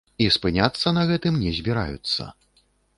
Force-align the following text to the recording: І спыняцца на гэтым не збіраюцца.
І 0.23 0.29
спыняцца 0.35 0.95
на 0.97 1.05
гэтым 1.13 1.39
не 1.45 1.55
збіраюцца. 1.61 2.23